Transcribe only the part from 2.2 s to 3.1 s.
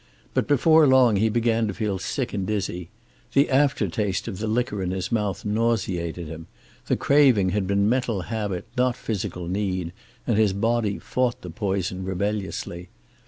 and dizzy.